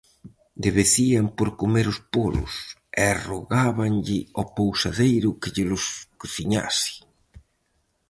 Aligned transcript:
Devecían 0.65 1.25
por 1.37 1.49
comer 1.61 1.85
os 1.93 1.99
polos, 2.13 2.53
e 3.05 3.07
rogábanlle 3.27 4.19
ao 4.37 4.45
pousadeiro 4.57 5.29
que 5.41 5.51
llelos 5.55 5.85
cociñase. 6.21 6.91